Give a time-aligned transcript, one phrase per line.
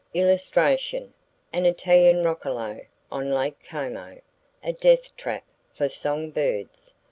[0.15, 1.09] [Page 95]
[1.53, 4.19] AN ITALIAN ROCCOLO, ON LAKE COMO
[4.63, 6.95] A Death Trap for Song Birds.